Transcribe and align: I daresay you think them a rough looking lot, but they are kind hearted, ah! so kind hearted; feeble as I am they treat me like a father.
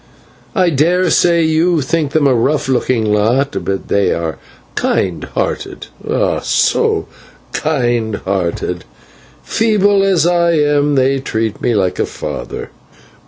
I 0.55 0.71
daresay 0.71 1.43
you 1.43 1.81
think 1.81 2.11
them 2.13 2.25
a 2.25 2.33
rough 2.33 2.67
looking 2.67 3.05
lot, 3.13 3.63
but 3.63 3.87
they 3.87 4.11
are 4.11 4.39
kind 4.73 5.25
hearted, 5.25 5.85
ah! 6.09 6.39
so 6.39 7.05
kind 7.53 8.15
hearted; 8.15 8.83
feeble 9.43 10.01
as 10.03 10.25
I 10.25 10.53
am 10.53 10.95
they 10.95 11.19
treat 11.19 11.61
me 11.61 11.75
like 11.75 11.99
a 11.99 12.07
father. 12.07 12.71